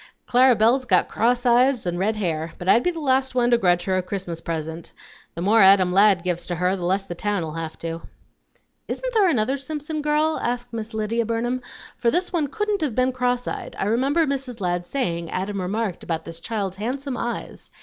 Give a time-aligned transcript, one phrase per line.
[0.25, 3.57] "Clara Belle's got cross eyes and red hair, but I'd be the last one to
[3.59, 4.91] grudge her a Christmas present;
[5.35, 8.01] the more Adam Ladd gives to her the less the town'll have to."
[8.87, 11.61] "Isn't there another Simpson girl?" asked Miss Lydia Burnham;
[11.97, 14.59] "for this one couldn't have been cross eyed; I remember Mrs.
[14.59, 17.69] Ladd saying Adam remarked about this child's handsome eyes.